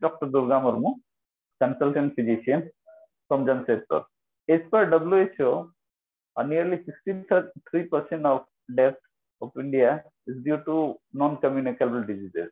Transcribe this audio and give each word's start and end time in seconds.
Dr. 0.00 0.26
Durga 0.26 0.60
Murmu, 0.60 0.94
consultant 1.60 2.14
physician 2.14 2.70
from 3.28 3.46
Jamshedpur. 3.46 4.04
As 4.48 4.60
per 4.70 4.86
WHO, 4.86 5.70
uh, 6.36 6.42
nearly 6.42 6.78
63% 6.78 8.24
of 8.24 8.44
deaths 8.74 8.98
of 9.40 9.50
India 9.58 10.02
is 10.26 10.36
due 10.44 10.60
to 10.66 10.96
non-communicable 11.12 12.04
diseases. 12.04 12.50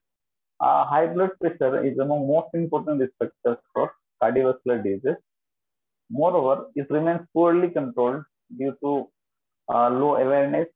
Uh, 0.61 0.85
high 0.85 1.07
blood 1.07 1.31
pressure 1.41 1.85
is 1.85 1.99
among 1.99 2.27
most 2.27 2.49
important 2.55 3.01
risk 3.01 3.13
factors 3.19 3.59
for 3.75 3.93
cardiovascular 4.23 4.83
diseases. 4.83 5.17
Moreover, 6.11 6.67
it 6.75 6.87
remains 6.91 7.27
poorly 7.33 7.71
controlled 7.71 8.23
due 8.59 8.77
to 8.83 9.09
uh, 9.73 9.89
low 9.91 10.17
awareness, 10.17 10.69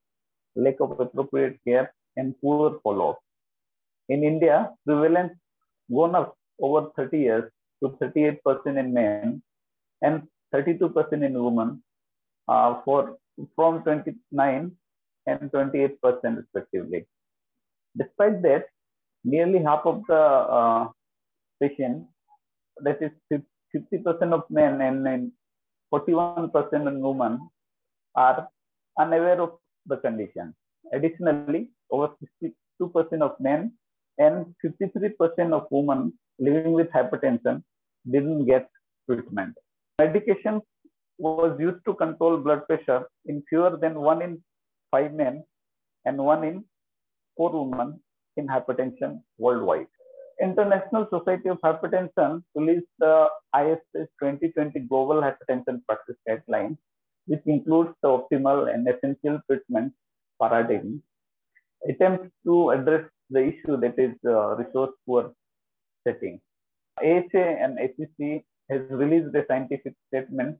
lack 0.56 0.80
of 0.80 0.98
appropriate 0.98 1.58
care, 1.66 1.92
and 2.16 2.34
poor 2.40 2.80
follow-up. 2.82 3.18
In 4.08 4.24
India, 4.24 4.70
prevalence 4.86 5.34
gone 5.92 6.14
up 6.14 6.36
over 6.60 6.90
30 6.96 7.18
years 7.18 7.50
to 7.82 7.90
38% 8.00 8.78
in 8.78 8.92
men 8.92 9.42
and 10.02 10.22
32% 10.54 11.24
in 11.24 11.42
women 11.42 11.82
uh, 12.48 12.80
for 12.84 13.16
from 13.54 13.82
29 13.82 14.72
and 15.26 15.40
28% 15.52 15.98
respectively. 16.36 17.06
Despite 17.96 18.42
that, 18.42 18.66
nearly 19.24 19.62
half 19.62 19.82
of 19.84 20.02
the 20.08 20.22
uh, 20.58 20.88
patients, 21.60 22.06
that 22.80 22.98
is 23.02 23.10
50% 23.74 24.32
of 24.32 24.44
men 24.50 24.80
and, 24.80 25.06
and 25.06 25.32
41% 25.92 26.88
in 26.88 27.00
women, 27.00 27.48
are 28.14 28.48
unaware 28.98 29.40
of 29.40 29.52
the 29.86 29.96
condition. 29.98 30.54
Additionally, 30.92 31.70
over 31.90 32.08
62% 32.80 33.22
of 33.22 33.38
men 33.40 33.72
and 34.18 34.46
53% 34.64 35.52
of 35.52 35.66
women 35.70 36.12
living 36.38 36.72
with 36.72 36.88
hypertension 36.90 37.62
didn't 38.10 38.46
get 38.46 38.68
treatment. 39.08 39.54
Medication 39.98 40.60
was 41.18 41.58
used 41.58 41.84
to 41.86 41.94
control 41.94 42.38
blood 42.38 42.66
pressure 42.66 43.02
in 43.26 43.42
fewer 43.48 43.76
than 43.80 43.94
one 44.00 44.22
in 44.22 44.42
five 44.90 45.12
men 45.12 45.44
and 46.04 46.18
one 46.18 46.44
in 46.44 46.64
four 47.36 47.50
women 47.64 48.00
in 48.36 48.46
hypertension 48.46 49.20
worldwide. 49.38 49.86
International 50.42 51.06
Society 51.10 51.48
of 51.48 51.58
Hypertension 51.64 52.42
released 52.54 52.86
the 52.98 53.28
ISH 53.56 54.08
2020 54.22 54.80
Global 54.80 55.22
Hypertension 55.22 55.80
Practice 55.86 56.16
Guidelines, 56.28 56.76
which 57.26 57.40
includes 57.46 57.90
the 58.02 58.08
optimal 58.08 58.72
and 58.72 58.86
essential 58.86 59.40
treatment 59.48 59.94
paradigm, 60.40 61.02
attempts 61.88 62.30
to 62.44 62.70
address 62.70 63.04
the 63.30 63.42
issue 63.50 63.76
that 63.76 63.98
is 63.98 64.14
uh, 64.24 64.56
resource 64.56 64.94
poor 65.06 65.32
setting. 66.06 66.40
AHA 66.98 67.46
and 67.62 67.78
ACC 67.78 68.44
has 68.70 68.80
released 68.90 69.34
a 69.34 69.44
scientific 69.48 69.94
statement 70.08 70.56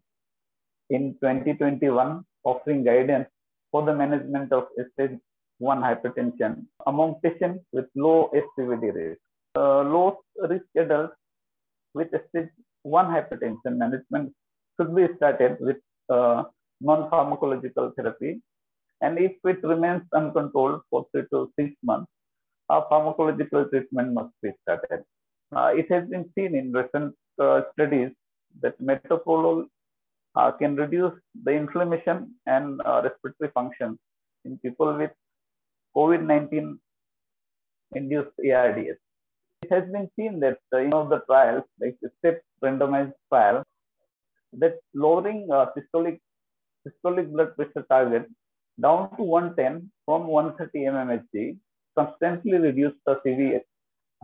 in 0.90 1.14
2021 1.20 2.24
offering 2.44 2.84
guidance 2.84 3.28
for 3.70 3.84
the 3.84 3.94
management 3.94 4.52
of 4.52 4.64
stage 4.92 5.18
1 5.58 5.80
hypertension 5.80 6.66
among 6.86 7.16
patients 7.22 7.64
with 7.72 7.86
low 7.94 8.30
ASCVD 8.34 8.94
risk. 8.94 9.20
Uh, 9.56 9.82
low 9.82 10.18
risk 10.48 10.66
adults 10.76 11.14
with 11.94 12.08
stage 12.28 12.50
1 12.82 13.06
hypertension 13.06 13.76
management 13.84 14.32
should 14.76 14.94
be 14.94 15.06
started 15.16 15.56
with 15.60 15.78
uh, 16.10 16.44
non-pharmacological 16.80 17.94
therapy. 17.96 18.40
And 19.00 19.18
if 19.18 19.32
it 19.44 19.62
remains 19.62 20.02
uncontrolled 20.14 20.82
for 20.90 21.06
three 21.12 21.24
to 21.32 21.50
six 21.58 21.74
months, 21.82 22.10
a 22.68 22.82
pharmacological 22.82 23.68
treatment 23.70 24.12
must 24.12 24.34
be 24.42 24.50
started. 24.62 25.04
Uh, 25.54 25.72
it 25.74 25.90
has 25.90 26.08
been 26.08 26.28
seen 26.34 26.54
in 26.54 26.72
recent 26.72 27.14
uh, 27.40 27.62
studies 27.72 28.10
that 28.62 28.80
metoprolol 28.80 29.64
uh, 30.34 30.50
can 30.50 30.76
reduce 30.76 31.14
the 31.44 31.52
inflammation 31.52 32.34
and 32.46 32.80
respiratory 33.04 33.50
function 33.54 33.98
in 34.44 34.58
people 34.58 34.96
with 34.96 35.10
COVID-19 35.96 36.78
induced 37.94 38.36
ARDS. 38.52 38.98
It 39.62 39.70
has 39.70 39.84
been 39.90 40.08
seen 40.16 40.40
that 40.40 40.58
uh, 40.72 40.78
you 40.78 40.88
know 40.88 41.08
the 41.08 41.20
trials, 41.26 41.64
like 41.80 41.96
the 42.02 42.10
STEP 42.18 42.42
randomized 42.62 43.14
trial, 43.30 43.62
that 44.52 44.76
lowering 44.94 45.48
uh, 45.50 45.66
systolic 45.76 46.18
systolic 46.86 47.30
blood 47.32 47.56
pressure 47.56 47.84
target 47.88 48.26
down 48.80 49.10
to 49.16 49.22
110 49.22 49.90
from 50.04 50.26
130 50.26 50.78
mmHg 50.92 51.56
constantly 51.98 52.58
reduce 52.58 52.94
the 53.06 53.20
severe 53.24 53.62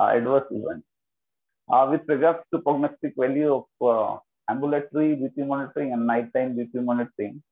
uh, 0.00 0.08
adverse 0.16 0.46
events. 0.50 0.86
Uh, 1.72 1.88
with 1.90 2.02
regards 2.08 2.40
to 2.52 2.60
prognostic 2.60 3.14
value 3.16 3.52
of 3.54 3.66
uh, 3.80 4.18
ambulatory 4.50 5.16
BP 5.16 5.46
monitoring 5.46 5.92
and 5.92 6.06
nighttime 6.06 6.56
BP 6.56 6.84
monitoring, 6.84 7.42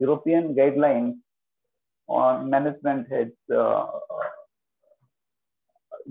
European 0.00 0.54
guidelines 0.54 1.16
on 2.08 2.48
management 2.48 3.06
has 3.10 3.28
uh, 3.54 3.86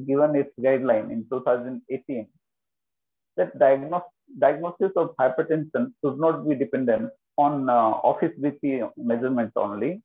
given 0.05 0.35
its 0.35 0.51
guideline 0.59 1.11
in 1.11 1.25
2018 1.29 2.27
that 3.37 3.57
diagnosis 4.39 4.91
of 4.95 5.15
hypertension 5.19 5.93
should 6.01 6.19
not 6.19 6.47
be 6.47 6.55
dependent 6.55 7.09
on 7.37 7.69
uh, 7.69 7.91
office 8.11 8.33
BP 8.41 8.89
measurement 8.97 9.51
only. 9.55 10.01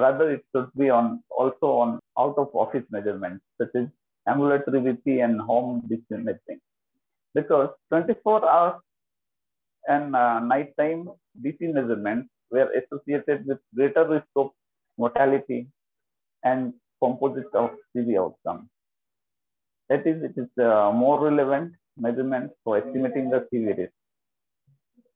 Rather, 0.00 0.30
it 0.30 0.44
should 0.54 0.70
be 0.76 0.90
on 0.90 1.22
also 1.30 1.66
on 1.82 2.00
out 2.18 2.36
of 2.36 2.48
office 2.54 2.84
measurements 2.90 3.44
such 3.58 3.74
as 3.74 3.86
ambulatory 4.28 4.80
BP 4.80 5.24
and 5.24 5.40
home 5.40 5.82
measuring. 6.10 6.60
Because 7.34 7.70
24 7.90 8.48
hours 8.48 8.80
and 9.88 10.16
uh, 10.16 10.40
nighttime 10.40 11.08
BP 11.42 11.72
measurements 11.72 12.28
were 12.50 12.70
associated 12.80 13.46
with 13.46 13.58
greater 13.74 14.06
risk 14.08 14.26
of 14.36 14.50
mortality 14.98 15.68
and 16.44 16.72
composite 17.02 17.54
of 17.54 17.70
CV 17.94 18.18
outcome. 18.18 18.68
That 19.88 20.06
is, 20.06 20.22
it 20.22 20.34
is 20.36 20.48
uh, 20.58 20.90
more 20.92 21.22
relevant 21.22 21.74
measurement 21.96 22.50
for 22.64 22.78
estimating 22.78 23.30
the 23.30 23.46
CV 23.52 23.76
risk. 23.78 23.92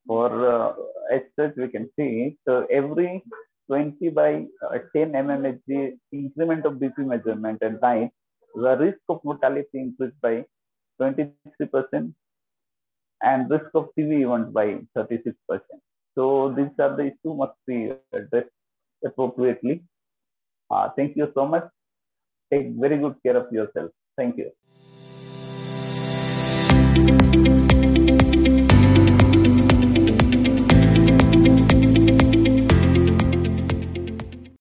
For 0.06 0.28
uh, 0.54 0.72
as 1.12 1.22
such, 1.36 1.56
we 1.56 1.68
can 1.68 1.90
see 1.96 2.36
so 2.46 2.66
every 2.70 3.22
20 3.70 4.08
by 4.10 4.30
uh, 4.66 4.78
10 4.96 5.12
mmHg 5.12 5.98
increment 6.12 6.66
of 6.66 6.74
BP 6.74 7.06
measurement 7.12 7.62
at 7.62 7.80
night, 7.80 8.10
the 8.54 8.76
risk 8.76 8.98
of 9.08 9.20
mortality 9.22 9.78
increased 9.86 10.20
by 10.20 10.44
23% 11.00 12.12
and 13.22 13.50
risk 13.50 13.70
of 13.74 13.88
CV 13.96 14.22
event 14.26 14.52
by 14.52 14.66
36%. 14.96 15.34
So 16.16 16.52
these 16.56 16.74
are 16.80 16.96
the 16.96 17.04
issues 17.12 17.36
must 17.42 17.58
be 17.66 17.92
addressed 18.12 18.50
appropriately. 19.04 19.84
Uh, 20.70 20.88
thank 20.96 21.16
you 21.16 21.30
so 21.34 21.46
much. 21.46 21.68
Take 22.52 22.70
very 22.72 22.98
good 22.98 23.16
care 23.24 23.36
of 23.36 23.52
yourself. 23.52 23.90
Thank 24.16 24.36
you. 24.36 24.50